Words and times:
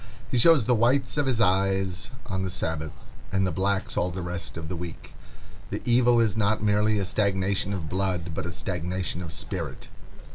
He 0.31 0.39
shows 0.39 0.65
the 0.65 0.73
whites 0.73 1.15
of 1.15 1.27
his 1.27 1.39
eyes 1.39 2.09
on 2.25 2.41
the 2.41 2.49
Sabbath, 2.49 3.05
and 3.31 3.45
the 3.45 3.51
blacks 3.51 3.95
all 3.95 4.09
the 4.09 4.23
rest 4.23 4.57
of 4.57 4.67
the 4.67 4.75
week. 4.75 5.13
The 5.69 5.83
evil 5.85 6.19
is 6.19 6.35
not 6.35 6.63
merely 6.63 6.97
a 6.97 7.05
stagnation 7.05 7.71
of 7.71 7.87
blood, 7.87 8.31
but 8.33 8.47
a 8.47 8.51
stagnation 8.51 9.21
of 9.21 9.31
spirit. 9.31 9.89